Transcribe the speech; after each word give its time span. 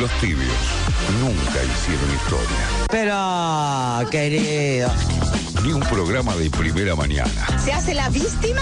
Los 0.00 0.10
tibios 0.20 0.52
nunca 1.22 1.64
hicieron 1.64 2.14
historia. 2.14 2.86
Pero, 2.90 4.10
querido. 4.10 4.90
Ni 5.64 5.72
un 5.72 5.80
programa 5.80 6.36
de 6.36 6.50
primera 6.50 6.94
mañana. 6.94 7.58
¿Se 7.58 7.72
hace 7.72 7.94
la 7.94 8.10
víctima? 8.10 8.60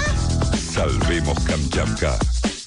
Salvemos 0.56 1.38
Kamchatka. 1.40 2.16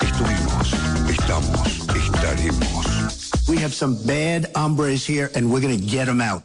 Estuvimos, 0.01 0.73
estamos, 1.09 1.79
estaremos. 1.95 3.47
We 3.47 3.57
have 3.63 3.73
some 3.73 3.95
bad 4.05 4.51
hombres 4.53 5.07
here 5.07 5.31
and 5.35 5.49
we're 5.49 5.61
gonna 5.61 5.77
get 5.77 6.07
them 6.07 6.19
out. 6.19 6.43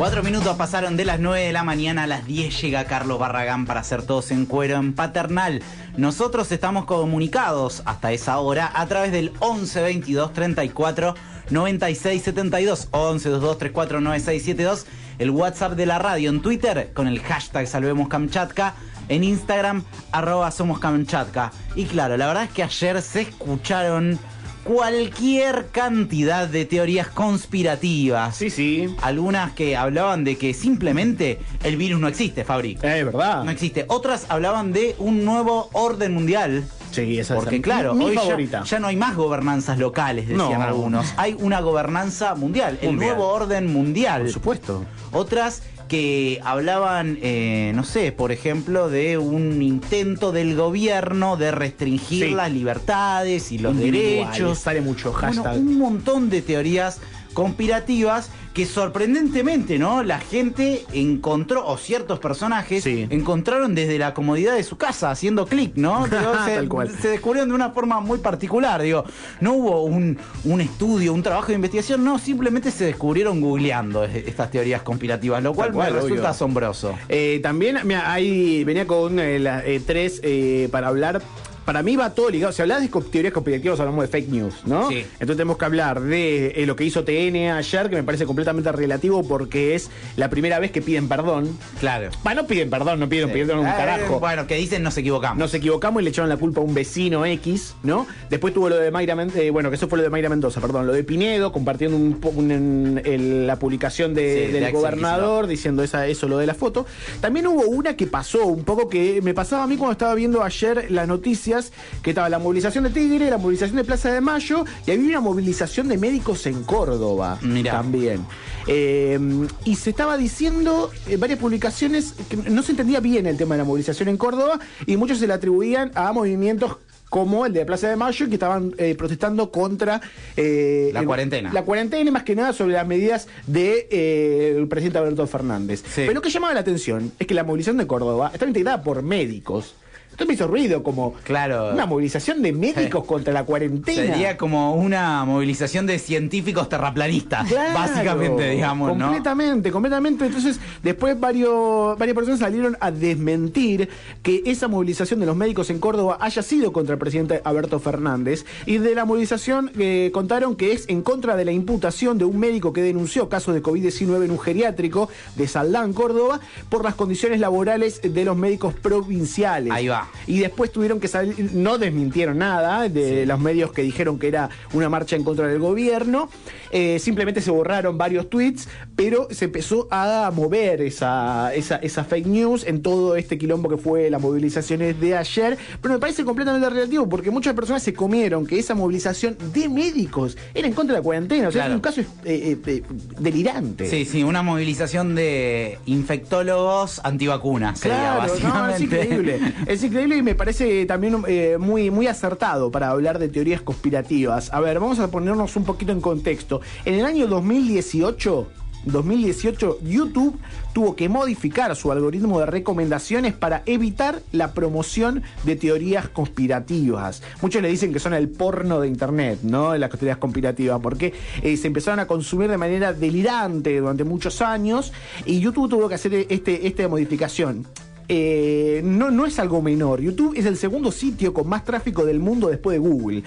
Cuatro 0.00 0.22
minutos 0.22 0.56
pasaron 0.56 0.96
de 0.96 1.04
las 1.04 1.20
9 1.20 1.44
de 1.44 1.52
la 1.52 1.62
mañana 1.62 2.04
a 2.04 2.06
las 2.06 2.26
10 2.26 2.62
llega 2.62 2.86
Carlos 2.86 3.18
Barragán 3.18 3.66
para 3.66 3.80
hacer 3.80 4.02
todos 4.02 4.30
en 4.30 4.46
cuero 4.46 4.76
en 4.76 4.94
paternal. 4.94 5.62
Nosotros 5.98 6.50
estamos 6.52 6.86
comunicados 6.86 7.82
hasta 7.84 8.10
esa 8.10 8.38
hora 8.38 8.72
a 8.74 8.86
través 8.86 9.12
del 9.12 9.30
11 9.40 9.82
22 9.82 10.32
34 10.32 11.14
96 11.50 12.22
72 12.22 12.88
11 12.92 13.28
22 13.28 13.58
34 13.58 14.00
96 14.00 14.42
72 14.42 14.86
el 15.18 15.30
WhatsApp 15.32 15.74
de 15.74 15.84
la 15.84 15.98
radio 15.98 16.30
en 16.30 16.40
Twitter 16.40 16.92
con 16.94 17.06
el 17.06 17.20
hashtag 17.20 17.66
Salvemos 17.66 18.08
Kamchatka 18.08 18.72
en 19.10 19.22
Instagram 19.22 19.84
arroba 20.12 20.50
Somos 20.50 20.78
Kamchatka. 20.78 21.52
Y 21.74 21.84
claro, 21.84 22.16
la 22.16 22.26
verdad 22.26 22.44
es 22.44 22.50
que 22.52 22.62
ayer 22.62 23.02
se 23.02 23.20
escucharon 23.20 24.18
cualquier 24.64 25.68
cantidad 25.72 26.48
de 26.48 26.64
teorías 26.64 27.08
conspirativas. 27.08 28.36
Sí, 28.36 28.50
sí. 28.50 28.94
Algunas 29.02 29.52
que 29.52 29.76
hablaban 29.76 30.24
de 30.24 30.36
que 30.36 30.54
simplemente 30.54 31.38
el 31.64 31.76
virus 31.76 32.00
no 32.00 32.08
existe, 32.08 32.44
Fabri. 32.44 32.74
Es 32.82 33.04
verdad. 33.04 33.44
No 33.44 33.50
existe. 33.50 33.84
Otras 33.88 34.26
hablaban 34.28 34.72
de 34.72 34.94
un 34.98 35.24
nuevo 35.24 35.68
orden 35.72 36.12
mundial. 36.14 36.64
Sí, 36.90 37.20
esa 37.20 37.36
Porque 37.36 37.56
es 37.56 37.62
claro, 37.62 37.94
mi 37.94 38.06
hoy 38.06 38.14
ya- 38.16 38.20
favorita. 38.22 38.64
Ya, 38.64 38.80
no 38.80 38.88
hay 38.88 38.96
más 38.96 39.14
gobernanzas 39.14 39.78
locales, 39.78 40.26
decían 40.28 40.58
No. 40.58 40.62
algunos. 40.64 41.14
Hay 41.16 41.36
una 41.38 41.60
gobernanza 41.60 42.34
mundial, 42.34 42.78
el 42.82 42.88
Mundial. 42.90 43.10
nuevo 43.16 43.28
orden 43.32 43.72
mundial. 43.72 44.22
Por 44.22 44.30
supuesto. 44.32 44.84
Otras 45.12 45.62
que 45.90 46.40
hablaban, 46.44 47.18
eh, 47.20 47.72
no 47.74 47.82
sé, 47.82 48.12
por 48.12 48.30
ejemplo, 48.30 48.88
de 48.88 49.18
un 49.18 49.60
intento 49.60 50.30
del 50.30 50.54
gobierno 50.54 51.36
de 51.36 51.50
restringir 51.50 52.28
Sí. 52.28 52.30
las 52.34 52.52
libertades 52.52 53.50
y 53.50 53.58
los 53.58 53.76
derechos. 53.76 54.60
Sale 54.60 54.80
mucho 54.82 55.10
Bueno, 55.10 55.26
hashtag. 55.42 55.58
un 55.58 55.78
montón 55.78 56.30
de 56.30 56.42
teorías 56.42 57.00
conspirativas 57.34 58.30
que 58.54 58.66
sorprendentemente, 58.66 59.78
¿no? 59.78 60.02
La 60.02 60.18
gente 60.18 60.84
encontró, 60.92 61.64
o 61.66 61.76
ciertos 61.78 62.18
personajes 62.18 62.82
Sí. 62.82 63.06
encontraron 63.10 63.76
desde 63.76 63.96
la 63.98 64.12
comodidad 64.12 64.54
de 64.56 64.64
su 64.64 64.76
casa, 64.76 65.10
haciendo 65.12 65.46
clic, 65.46 65.72
¿no? 65.76 66.04
Digo, 66.10 66.32
se, 66.44 66.56
Tal 66.56 66.68
cual. 66.68 66.90
se 67.00 67.08
descubrieron 67.08 67.48
de 67.48 67.54
una 67.54 67.70
forma 67.70 68.00
muy 68.00 68.18
particular, 68.18 68.82
digo, 68.82 69.04
no 69.40 69.52
hubo 69.54 69.84
un, 69.84 70.18
un 70.44 70.60
estudio, 70.60 71.12
un 71.14 71.22
trabajo 71.22 71.48
de 71.48 71.54
investigación, 71.54 72.02
no, 72.04 72.18
simplemente 72.18 72.70
se 72.72 72.84
descubrieron 72.86 73.40
googleando 73.40 74.02
es- 74.04 74.26
estas 74.26 74.50
teorías 74.50 74.82
conspirativas, 74.82 75.42
lo 75.42 75.54
cual, 75.54 75.72
me 75.72 75.88
resulta 75.88 76.14
obvio. 76.14 76.28
asombroso. 76.28 76.94
Eh, 77.08 77.38
también, 77.42 77.78
mira, 77.84 78.12
ahí 78.12 78.64
venía 78.64 78.86
con 78.86 79.20
eh, 79.20 79.38
las 79.38 79.62
eh, 79.64 79.80
tres 79.86 80.20
eh, 80.24 80.68
para 80.72 80.88
hablar. 80.88 81.22
Para 81.70 81.84
mí 81.84 81.94
va 81.94 82.10
todo 82.10 82.30
ligado. 82.30 82.52
Si 82.52 82.60
hablas 82.62 82.80
de 82.82 82.88
teorías 83.12 83.32
conspirativas, 83.32 83.78
hablamos 83.78 84.02
de 84.02 84.08
fake 84.08 84.28
news, 84.28 84.54
¿no? 84.66 84.88
Sí. 84.88 85.04
Entonces 85.14 85.36
tenemos 85.36 85.56
que 85.56 85.64
hablar 85.66 86.00
de 86.00 86.48
eh, 86.56 86.66
lo 86.66 86.74
que 86.74 86.82
hizo 86.82 87.04
TN 87.04 87.36
ayer, 87.52 87.88
que 87.88 87.94
me 87.94 88.02
parece 88.02 88.26
completamente 88.26 88.72
relativo 88.72 89.22
porque 89.22 89.76
es 89.76 89.88
la 90.16 90.28
primera 90.30 90.58
vez 90.58 90.72
que 90.72 90.82
piden 90.82 91.06
perdón. 91.08 91.56
Claro. 91.78 92.10
Va, 92.26 92.34
no 92.34 92.48
piden 92.48 92.70
perdón, 92.70 92.98
no 92.98 93.08
piden 93.08 93.30
perdón 93.30 93.60
un 93.60 93.68
Eh, 93.68 93.72
carajo. 93.76 94.18
bueno, 94.18 94.48
que 94.48 94.56
dicen 94.56 94.82
nos 94.82 94.98
equivocamos. 94.98 95.38
Nos 95.38 95.54
equivocamos 95.54 96.02
y 96.02 96.04
le 96.06 96.10
echaron 96.10 96.28
la 96.28 96.38
culpa 96.38 96.60
a 96.60 96.64
un 96.64 96.74
vecino 96.74 97.24
X, 97.24 97.76
¿no? 97.84 98.04
Después 98.28 98.52
tuvo 98.52 98.68
lo 98.68 98.76
de 98.76 98.90
Mayra 98.90 99.14
Mendoza, 99.14 99.38
bueno, 99.52 99.70
que 99.70 99.76
eso 99.76 99.86
fue 99.86 99.98
lo 99.98 100.02
de 100.02 100.10
Mayra 100.10 100.28
Mendoza, 100.28 100.60
perdón, 100.60 100.88
lo 100.88 100.92
de 100.92 101.04
Pinedo, 101.04 101.52
compartiendo 101.52 101.96
un 101.96 102.18
un- 102.34 103.00
el- 103.04 103.46
la 103.46 103.60
publicación 103.60 104.12
de- 104.12 104.46
Sí, 104.48 104.52
de 104.54 104.60
del 104.60 104.72
gobernador 104.72 105.46
diciendo 105.46 105.84
esa, 105.84 106.08
eso, 106.08 106.26
lo 106.26 106.38
de 106.38 106.46
la 106.46 106.54
foto. 106.54 106.84
También 107.20 107.46
hubo 107.46 107.62
una 107.68 107.94
que 107.96 108.08
pasó, 108.08 108.44
un 108.46 108.64
poco 108.64 108.88
que 108.88 109.20
me 109.22 109.34
pasaba 109.34 109.62
a 109.62 109.66
mí 109.68 109.76
cuando 109.76 109.92
estaba 109.92 110.16
viendo 110.16 110.42
ayer 110.42 110.90
las 110.90 111.06
noticias, 111.06 111.59
que 112.02 112.10
estaba 112.10 112.28
la 112.28 112.38
movilización 112.38 112.84
de 112.84 112.90
Tigre, 112.90 113.30
la 113.30 113.38
movilización 113.38 113.76
de 113.76 113.84
Plaza 113.84 114.12
de 114.12 114.20
Mayo, 114.20 114.64
y 114.86 114.90
había 114.90 115.08
una 115.08 115.20
movilización 115.20 115.88
de 115.88 115.98
médicos 115.98 116.46
en 116.46 116.62
Córdoba 116.64 117.38
Mirá. 117.42 117.72
también. 117.72 118.24
Eh, 118.66 119.18
y 119.64 119.76
se 119.76 119.90
estaba 119.90 120.16
diciendo 120.16 120.90
en 121.06 121.18
varias 121.18 121.38
publicaciones 121.38 122.14
que 122.28 122.36
no 122.36 122.62
se 122.62 122.72
entendía 122.72 123.00
bien 123.00 123.26
el 123.26 123.36
tema 123.36 123.54
de 123.54 123.58
la 123.58 123.64
movilización 123.64 124.08
en 124.08 124.16
Córdoba 124.16 124.60
y 124.86 124.96
muchos 124.96 125.18
se 125.18 125.26
le 125.26 125.32
atribuían 125.32 125.90
a 125.94 126.12
movimientos 126.12 126.76
como 127.10 127.44
el 127.44 127.52
de 127.52 127.66
Plaza 127.66 127.88
de 127.88 127.96
Mayo 127.96 128.28
que 128.28 128.34
estaban 128.34 128.72
eh, 128.78 128.94
protestando 128.94 129.50
contra 129.50 130.00
eh, 130.36 130.90
La 130.94 131.04
cuarentena. 131.04 131.52
La 131.52 131.64
cuarentena 131.64 132.08
y 132.08 132.12
más 132.12 132.22
que 132.22 132.34
nada 132.34 132.52
sobre 132.52 132.74
las 132.74 132.86
medidas 132.86 133.26
del 133.46 133.54
de, 133.54 133.88
eh, 133.90 134.54
el 134.56 134.68
presidente 134.68 134.98
Alberto 134.98 135.26
Fernández. 135.26 135.80
Sí. 135.80 136.02
Pero 136.02 136.14
lo 136.14 136.22
que 136.22 136.30
llamaba 136.30 136.54
la 136.54 136.60
atención 136.60 137.12
es 137.18 137.26
que 137.26 137.34
la 137.34 137.44
movilización 137.44 137.76
de 137.78 137.86
Córdoba 137.86 138.30
estaba 138.32 138.48
integrada 138.48 138.82
por 138.82 139.02
médicos. 139.02 139.74
Entonces 140.20 140.28
me 140.28 140.34
hizo 140.34 140.46
ruido 140.52 140.82
como 140.82 141.14
Claro. 141.24 141.70
una 141.72 141.86
movilización 141.86 142.42
de 142.42 142.52
médicos 142.52 143.04
contra 143.06 143.32
la 143.32 143.44
cuarentena. 143.44 144.12
Sería 144.12 144.36
como 144.36 144.74
una 144.74 145.24
movilización 145.24 145.86
de 145.86 145.98
científicos 145.98 146.68
terraplanistas, 146.68 147.48
Claro, 147.48 147.72
básicamente, 147.72 148.50
digamos, 148.50 148.94
¿no? 148.98 149.06
Completamente, 149.06 149.72
completamente. 149.72 150.26
Entonces, 150.26 150.60
después 150.82 151.18
varios, 151.18 151.96
varias 151.98 152.14
personas 152.14 152.40
salieron 152.40 152.76
a 152.80 152.90
desmentir 152.90 153.88
que 154.22 154.42
esa 154.44 154.68
movilización 154.68 155.20
de 155.20 155.26
los 155.26 155.36
médicos 155.36 155.70
en 155.70 155.78
Córdoba 155.78 156.18
haya 156.20 156.42
sido 156.42 156.70
contra 156.70 156.92
el 156.92 156.98
presidente 156.98 157.40
Alberto 157.42 157.80
Fernández. 157.80 158.44
Y 158.66 158.76
de 158.76 158.94
la 158.94 159.06
movilización 159.06 159.70
eh, 159.78 160.10
contaron 160.12 160.54
que 160.54 160.72
es 160.72 160.84
en 160.88 161.00
contra 161.00 161.34
de 161.34 161.46
la 161.46 161.52
imputación 161.52 162.18
de 162.18 162.26
un 162.26 162.38
médico 162.38 162.74
que 162.74 162.82
denunció 162.82 163.30
casos 163.30 163.54
de 163.54 163.62
COVID-19 163.62 164.22
en 164.26 164.32
un 164.32 164.38
geriátrico 164.38 165.08
de 165.36 165.48
Saldán, 165.48 165.94
Córdoba, 165.94 166.40
por 166.68 166.84
las 166.84 166.94
condiciones 166.94 167.40
laborales 167.40 168.02
de 168.02 168.24
los 168.26 168.36
médicos 168.36 168.74
provinciales. 168.74 169.72
Ahí 169.72 169.88
va. 169.88 170.09
Y 170.26 170.38
después 170.38 170.70
tuvieron 170.72 171.00
que 171.00 171.08
salir, 171.08 171.50
no 171.54 171.78
desmintieron 171.78 172.38
nada 172.38 172.88
de 172.88 173.26
los 173.26 173.40
medios 173.40 173.72
que 173.72 173.82
dijeron 173.82 174.18
que 174.18 174.28
era 174.28 174.50
una 174.72 174.88
marcha 174.88 175.16
en 175.16 175.24
contra 175.24 175.46
del 175.48 175.58
gobierno. 175.58 176.28
Eh, 176.72 176.98
simplemente 177.00 177.40
se 177.40 177.50
borraron 177.50 177.98
varios 177.98 178.30
tweets, 178.30 178.68
pero 178.94 179.26
se 179.30 179.46
empezó 179.46 179.88
a 179.90 180.30
mover 180.34 180.82
esa, 180.82 181.52
esa, 181.54 181.76
esa 181.76 182.04
fake 182.04 182.26
news 182.26 182.64
en 182.66 182.82
todo 182.82 183.16
este 183.16 183.38
quilombo 183.38 183.68
que 183.68 183.76
fue 183.76 184.08
las 184.10 184.20
movilizaciones 184.20 185.00
de 185.00 185.16
ayer. 185.16 185.58
Pero 185.82 185.94
me 185.94 186.00
parece 186.00 186.24
completamente 186.24 186.68
relativo 186.70 187.08
porque 187.08 187.30
muchas 187.30 187.54
personas 187.54 187.82
se 187.82 187.92
comieron 187.94 188.46
que 188.46 188.58
esa 188.58 188.74
movilización 188.74 189.36
de 189.52 189.68
médicos 189.68 190.36
era 190.54 190.68
en 190.68 190.74
contra 190.74 190.94
de 190.94 191.00
la 191.00 191.04
cuarentena. 191.04 191.48
O 191.48 191.52
sea, 191.52 191.60
Claro. 191.62 191.72
es 191.72 191.76
un 191.76 191.80
caso 191.82 192.00
eh, 192.24 192.56
eh, 192.66 192.82
delirante. 193.18 193.88
Sí, 193.88 194.04
sí, 194.04 194.22
una 194.22 194.42
movilización 194.42 195.14
de 195.14 195.78
infectólogos 195.86 197.00
antivacunas, 197.04 197.78
sería 197.80 197.96
Claro, 197.96 198.18
no, 198.20 198.24
es 198.26 198.32
básicamente. 198.42 198.84
increíble. 198.84 199.40
Es 199.66 199.82
increíble 199.82 199.99
y 200.08 200.22
me 200.22 200.34
parece 200.34 200.86
también 200.86 201.22
eh, 201.28 201.58
muy, 201.58 201.90
muy 201.90 202.06
acertado 202.06 202.70
para 202.70 202.90
hablar 202.90 203.18
de 203.18 203.28
teorías 203.28 203.60
conspirativas. 203.60 204.52
A 204.52 204.60
ver, 204.60 204.80
vamos 204.80 204.98
a 204.98 205.10
ponernos 205.10 205.56
un 205.56 205.64
poquito 205.64 205.92
en 205.92 206.00
contexto. 206.00 206.60
En 206.84 206.94
el 206.94 207.04
año 207.04 207.26
2018. 207.26 208.46
2018, 208.86 209.80
YouTube 209.82 210.38
tuvo 210.72 210.96
que 210.96 211.10
modificar 211.10 211.76
su 211.76 211.92
algoritmo 211.92 212.40
de 212.40 212.46
recomendaciones 212.46 213.34
para 213.34 213.62
evitar 213.66 214.22
la 214.32 214.54
promoción 214.54 215.22
de 215.44 215.56
teorías 215.56 216.08
conspirativas. 216.08 217.22
Muchos 217.42 217.60
le 217.60 217.68
dicen 217.68 217.92
que 217.92 217.98
son 217.98 218.14
el 218.14 218.30
porno 218.30 218.80
de 218.80 218.88
Internet, 218.88 219.40
¿no? 219.42 219.76
Las 219.76 219.90
teorías 219.90 220.16
conspirativas, 220.16 220.80
porque 220.80 221.12
eh, 221.42 221.58
se 221.58 221.66
empezaron 221.66 222.00
a 222.00 222.06
consumir 222.06 222.48
de 222.48 222.56
manera 222.56 222.94
delirante 222.94 223.78
durante 223.78 224.04
muchos 224.04 224.40
años 224.40 224.94
y 225.26 225.40
YouTube 225.40 225.68
tuvo 225.68 225.86
que 225.86 225.96
hacer 225.96 226.26
este, 226.30 226.66
esta 226.66 226.88
modificación. 226.88 227.66
Eh, 228.12 228.82
no, 228.84 229.12
no 229.12 229.24
es 229.24 229.38
algo 229.38 229.62
menor. 229.62 230.00
YouTube 230.00 230.34
es 230.36 230.44
el 230.44 230.56
segundo 230.56 230.90
sitio 230.90 231.32
con 231.32 231.48
más 231.48 231.64
tráfico 231.64 232.04
del 232.04 232.18
mundo 232.18 232.48
después 232.48 232.74
de 232.74 232.80
Google, 232.80 233.22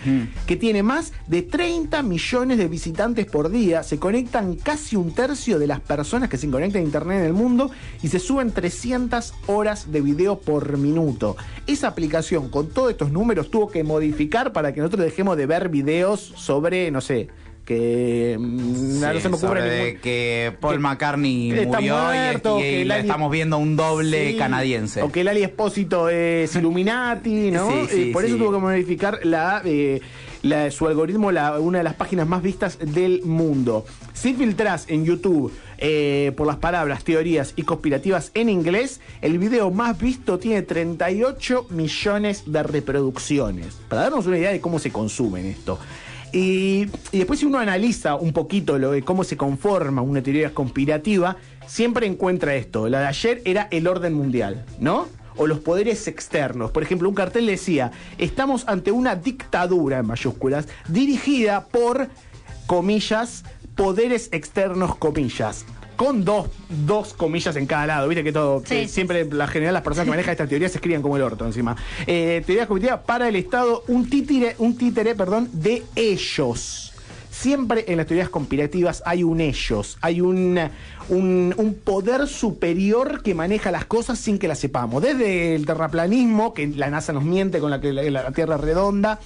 que 0.45 0.57
tiene 0.57 0.83
más 0.83 1.13
de 1.25 1.41
30 1.41 2.03
millones 2.03 2.57
de 2.57 2.67
visitantes 2.67 3.25
por 3.25 3.49
día. 3.49 3.81
Se 3.83 3.97
conectan 3.97 4.55
casi 4.55 4.97
un 4.97 5.13
tercio 5.13 5.57
de 5.57 5.67
las 5.67 5.79
personas 5.79 6.27
que 6.27 6.35
se 6.35 6.49
conectan 6.49 6.81
a 6.81 6.85
Internet 6.85 7.19
en 7.19 7.25
el 7.27 7.33
mundo 7.33 7.71
y 8.01 8.09
se 8.09 8.19
suben 8.19 8.51
300 8.51 9.33
horas 9.47 9.89
de 9.89 10.01
video 10.01 10.39
por 10.39 10.77
minuto. 10.77 11.37
Esa 11.65 11.87
aplicación 11.87 12.49
con 12.49 12.67
todos 12.67 12.91
estos 12.91 13.09
números 13.09 13.49
tuvo 13.49 13.69
que 13.69 13.85
modificar 13.85 14.51
para 14.51 14.73
que 14.73 14.81
nosotros 14.81 15.05
dejemos 15.05 15.37
de 15.37 15.45
ver 15.45 15.69
videos 15.69 16.33
sobre, 16.35 16.91
no 16.91 16.99
sé, 16.99 17.29
que 17.65 18.37
mm, 18.39 18.99
no 19.01 19.13
Sí, 19.13 19.19
se 19.21 19.29
me 19.29 19.35
ocurre 19.35 19.83
ningún- 19.85 20.01
que 20.01 20.53
Paul 20.59 20.73
que- 20.75 20.79
McCartney 20.79 21.51
murió 21.65 21.79
y- 21.79 21.89
muerto, 21.89 22.59
y, 22.59 22.91
estamos 22.91 23.31
viendo 23.31 23.57
un 23.57 23.75
doble 23.75 24.31
Sí, 24.31 24.37
canadiense. 24.37 25.01
O 25.01 25.11
que 25.11 25.21
el 25.21 25.27
Ali 25.27 25.43
Espósito 25.43 26.09
es 26.09 26.55
Illuminati, 26.55 27.51
¿no? 27.51 27.69
Sí, 27.69 27.75
sí, 27.89 28.01
Eh, 28.09 28.13
por 28.13 28.25
eso 28.25 28.35
tuvo 28.37 28.51
que 28.51 28.57
modificar 28.59 29.19
la, 29.23 29.61
eh, 29.65 30.01
la- 30.41 30.69
su 30.71 30.87
algoritmo 30.87 31.31
la- 31.31 31.59
una 31.59 31.77
de 31.79 31.83
las 31.85 31.93
páginas 31.95 32.27
más 32.27 32.41
vistas 32.43 32.77
del 32.79 33.21
mundo. 33.23 33.85
Si 34.13 34.33
filtras 34.33 34.85
en 34.89 35.05
YouTube 35.05 35.51
eh, 35.85 36.31
por 36.37 36.47
las 36.47 36.57
palabras, 36.57 37.03
teorías 37.03 37.51
y 37.57 37.63
conspirativas 37.63 38.31
en 38.35 38.47
inglés, 38.47 39.01
el 39.21 39.37
video 39.37 39.69
más 39.69 39.97
visto 39.99 40.39
tiene 40.39 40.61
38 40.61 41.65
millones 41.71 42.43
de 42.45 42.63
reproducciones. 42.63 43.75
Para 43.89 44.03
darnos 44.03 44.25
una 44.27 44.37
idea 44.37 44.51
de 44.51 44.61
cómo 44.61 44.79
se 44.79 44.91
consumen 44.91 45.45
esto. 45.45 45.77
Y, 46.33 46.87
después 47.11 47.39
si 47.39 47.45
uno 47.45 47.59
analiza 47.59 48.15
un 48.15 48.33
poquito 48.33 48.79
lo 48.79 48.91
de 48.91 49.03
cómo 49.03 49.23
se 49.23 49.37
conforma 49.37 50.01
una 50.01 50.21
teoría 50.23 50.53
conspirativa, 50.53 51.37
siempre 51.67 52.07
encuentra 52.07 52.55
esto. 52.55 52.89
La 52.89 53.01
de 53.01 53.07
ayer 53.07 53.41
era 53.45 53.67
el 53.69 53.87
orden 53.87 54.15
mundial, 54.15 54.65
¿no? 54.79 55.07
O 55.35 55.45
los 55.45 55.59
poderes 55.59 56.07
externos. 56.07 56.71
Por 56.71 56.81
ejemplo, 56.81 57.07
un 57.07 57.15
cartel 57.15 57.45
decía, 57.45 57.91
estamos 58.17 58.67
ante 58.67 58.91
una 58.91 59.15
dictadura, 59.15 59.99
en 59.99 60.07
mayúsculas, 60.07 60.67
dirigida 60.87 61.65
por, 61.67 62.09
comillas, 62.65 63.43
poderes 63.75 64.29
externos, 64.31 64.95
comillas. 64.95 65.65
Con 65.95 66.25
dos, 66.25 66.47
dos 66.85 67.13
comillas 67.13 67.55
en 67.55 67.65
cada 67.65 67.85
lado, 67.85 68.07
viste 68.07 68.23
que 68.23 68.31
todo, 68.31 68.63
Sí, 68.65 68.87
siempre 68.87 69.25
la 69.25 69.47
general 69.47 69.73
las 69.73 69.83
personas 69.83 70.05
que 70.05 70.11
manejan 70.11 70.31
esta 70.31 70.47
teoría 70.47 70.69
se 70.69 70.77
escriben 70.77 71.01
como 71.01 71.17
el 71.17 71.23
orto 71.23 71.45
encima. 71.45 71.75
Eh, 72.07 72.41
teoría 72.45 72.67
conspirativa 72.67 73.03
para 73.03 73.27
el 73.27 73.35
Estado, 73.35 73.83
un 73.87 74.09
títere, 74.09 74.55
un 74.57 74.77
títere, 74.77 75.15
perdón, 75.15 75.49
de 75.53 75.83
ellos. 75.95 76.93
Siempre 77.29 77.85
en 77.87 77.97
las 77.97 78.05
teorías 78.05 78.29
conspirativas 78.29 79.01
hay 79.05 79.23
un 79.23 79.41
ellos, 79.41 79.97
hay 80.01 80.21
un, 80.21 80.59
un, 81.09 81.53
un 81.57 81.73
poder 81.73 82.27
superior 82.27 83.23
que 83.23 83.33
maneja 83.33 83.71
las 83.71 83.85
cosas 83.85 84.19
sin 84.19 84.37
que 84.37 84.47
las 84.47 84.59
sepamos. 84.59 85.01
Desde 85.01 85.55
el 85.55 85.65
terraplanismo, 85.65 86.53
que 86.53 86.67
la 86.67 86.89
NASA 86.89 87.11
nos 87.11 87.23
miente 87.23 87.59
con 87.59 87.71
la 87.71 87.81
que 87.81 87.91
la, 87.91 88.03
la 88.03 88.31
Tierra 88.31 88.55
es 88.55 88.61
redonda, 88.61 89.19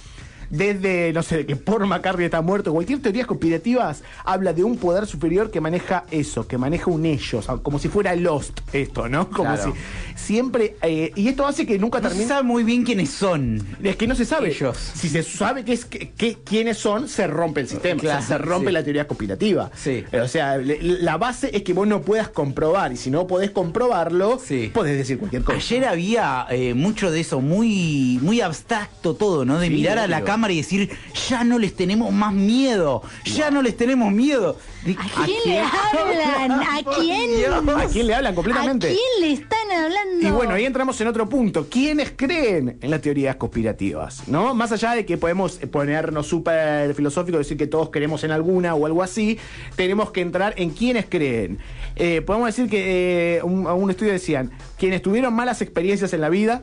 desde, 0.50 1.12
no 1.12 1.22
sé, 1.22 1.44
que 1.46 1.56
Paul 1.56 1.86
McCartney 1.86 2.24
está 2.26 2.40
muerto, 2.42 2.72
cualquier 2.72 3.00
teoría 3.00 3.24
conspirativas 3.26 4.02
habla 4.24 4.52
de 4.52 4.64
un 4.64 4.76
poder 4.76 5.06
superior 5.06 5.50
que 5.50 5.60
maneja 5.60 6.04
eso, 6.10 6.46
que 6.46 6.58
maneja 6.58 6.90
un 6.90 7.04
ellos, 7.06 7.46
como 7.62 7.78
si 7.78 7.88
fuera 7.88 8.14
Lost 8.16 8.60
esto, 8.72 9.08
¿no? 9.08 9.28
Como 9.30 9.54
Claro. 9.54 9.74
si 10.16 10.22
siempre... 10.24 10.76
eh, 10.82 11.12
y 11.14 11.28
esto 11.28 11.46
hace 11.46 11.66
que 11.66 11.78
nunca 11.78 12.00
No 12.00 12.10
se 12.10 12.26
sabe 12.26 12.42
muy 12.42 12.64
bien 12.64 12.84
quiénes 12.84 13.10
son. 13.10 13.64
Es 13.82 13.96
que 13.96 14.06
no 14.06 14.14
se 14.14 14.24
sabe. 14.24 14.48
Ellos. 14.48 14.76
Si 14.94 15.08
se 15.08 15.22
sabe 15.22 15.64
que 15.64 15.72
es 15.72 15.84
que, 15.84 16.10
que- 16.10 16.38
quiénes 16.44 16.78
son, 16.78 17.08
se 17.08 17.26
rompe 17.26 17.60
el 17.60 17.68
sistema. 17.68 18.00
Claro, 18.00 18.18
o 18.20 18.22
sea, 18.26 18.38
se 18.38 18.42
rompe 18.42 18.68
sí. 18.68 18.72
la 18.72 18.82
teoría 18.82 19.06
conspirativa. 19.06 19.70
Sí. 19.74 20.04
Eh, 20.12 20.20
O 20.20 20.28
sea, 20.28 20.56
le- 20.58 20.78
la 20.82 21.16
base 21.18 21.50
es 21.54 21.62
que 21.62 21.72
vos 21.72 21.86
no 21.86 22.02
puedas 22.02 22.28
comprobar. 22.28 22.92
Y 22.92 22.96
si 22.96 23.10
no 23.10 23.26
podés 23.26 23.50
comprobarlo, 23.50 24.38
Sí. 24.44 24.70
podés 24.72 24.96
decir 24.96 25.18
cualquier 25.18 25.42
cosa. 25.44 25.56
Ayer 25.58 25.84
había 25.84 26.46
eh, 26.50 26.74
mucho 26.74 27.10
de 27.10 27.20
eso, 27.20 27.40
muy, 27.40 28.18
muy 28.22 28.40
abstracto 28.40 29.14
todo, 29.14 29.44
¿no? 29.44 29.58
De 29.58 29.70
mirar 29.70 29.98
a 29.98 30.06
la 30.06 30.16
obvio. 30.18 30.26
Cámara 30.38 30.52
y 30.52 30.58
decir, 30.58 30.88
ya 31.28 31.42
no 31.42 31.58
les 31.58 31.74
tenemos 31.74 32.12
más 32.12 32.32
miedo, 32.32 33.02
ya 33.24 33.50
no 33.50 33.60
les 33.60 33.76
tenemos 33.76 34.12
miedo. 34.12 34.56
De- 34.84 34.92
¿A 34.92 35.24
quién 35.24 35.38
le 35.46 35.58
hablan? 35.58 36.52
¿A 36.52 36.78
quién? 36.96 37.30
¿A 37.76 37.86
quién 37.86 38.06
le 38.06 38.14
hablan 38.14 38.34
completamente? 38.36 38.86
¿A 38.86 38.90
quién 38.90 39.00
le 39.20 39.32
están 39.32 39.70
hablando? 39.72 40.28
Y 40.28 40.30
bueno, 40.30 40.54
ahí 40.54 40.64
entramos 40.64 41.00
en 41.00 41.08
otro 41.08 41.28
punto. 41.28 41.66
¿Quiénes 41.68 42.12
creen 42.14 42.78
en 42.80 42.90
las 42.90 43.00
teorías 43.00 43.34
conspirativas? 43.34 44.28
¿No? 44.28 44.54
Más 44.54 44.70
allá 44.70 44.92
de 44.92 45.04
que 45.04 45.18
podemos 45.18 45.56
ponernos 45.72 46.28
súper 46.28 46.94
filosóficos, 46.94 47.38
decir 47.40 47.56
que 47.56 47.66
todos 47.66 47.90
creemos 47.90 48.22
en 48.22 48.30
alguna 48.30 48.76
o 48.76 48.86
algo 48.86 49.02
así, 49.02 49.38
tenemos 49.74 50.12
que 50.12 50.20
entrar 50.20 50.54
en 50.56 50.70
quiénes 50.70 51.06
creen. 51.08 51.58
Eh, 51.96 52.22
podemos 52.24 52.46
decir 52.46 52.70
que 52.70 53.38
eh, 53.38 53.42
un 53.42 53.90
estudio 53.90 54.12
decían, 54.12 54.52
quienes 54.78 55.02
tuvieron 55.02 55.34
malas 55.34 55.62
experiencias 55.62 56.12
en 56.12 56.20
la 56.20 56.28
vida, 56.28 56.62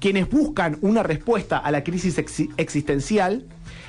quienes 0.00 0.28
buscan 0.30 0.78
una 0.82 1.02
respuesta 1.02 1.58
a 1.58 1.70
la 1.70 1.82
crisis 1.84 2.18
exi- 2.18 2.50
existencial 2.56 3.44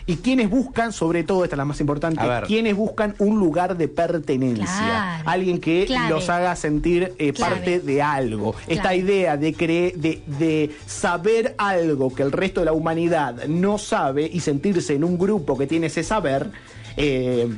y 0.05 0.17
quienes 0.17 0.49
buscan, 0.49 0.93
sobre 0.93 1.23
todo, 1.25 1.43
esta 1.43 1.55
es 1.55 1.57
la 1.57 1.65
más 1.65 1.81
importante, 1.81 2.21
quienes 2.47 2.75
buscan 2.77 3.13
un 3.19 3.39
lugar 3.39 3.75
de 3.75 3.89
pertenencia. 3.89 4.65
Claro. 4.65 5.23
Alguien 5.29 5.59
que 5.59 5.85
Clave. 5.85 6.09
los 6.09 6.29
haga 6.29 6.55
sentir 6.55 7.13
eh, 7.19 7.33
Clave. 7.33 7.55
parte 7.55 7.79
de 7.81 8.01
algo. 8.01 8.55
Esta 8.67 8.95
idea 8.95 9.35
de, 9.35 9.53
cre- 9.53 9.93
de, 9.95 10.21
de 10.39 10.71
saber 10.85 11.55
algo 11.57 12.13
que 12.15 12.23
el 12.23 12.31
resto 12.31 12.61
de 12.61 12.65
la 12.67 12.73
humanidad 12.73 13.45
no 13.47 13.77
sabe 13.77 14.29
y 14.31 14.39
sentirse 14.39 14.93
en 14.95 15.03
un 15.03 15.17
grupo 15.17 15.57
que 15.57 15.67
tiene 15.67 15.87
ese 15.87 16.03
saber, 16.03 16.51
eh, 16.95 17.49